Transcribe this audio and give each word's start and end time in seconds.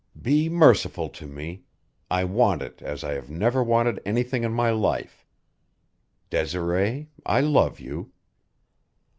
"Be 0.19 0.49
merciful 0.49 1.09
to 1.09 1.27
me 1.27 1.61
I 2.09 2.23
want 2.23 2.63
it 2.63 2.81
as 2.81 3.03
I 3.03 3.13
have 3.13 3.29
never 3.29 3.63
wanted 3.63 4.01
anything 4.03 4.43
in 4.43 4.51
my 4.51 4.71
life. 4.71 5.27
Desiree, 6.31 7.11
I 7.23 7.41
love 7.41 7.79
you." 7.79 8.11